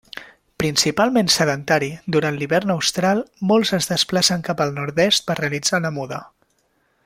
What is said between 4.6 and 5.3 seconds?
al nord-est,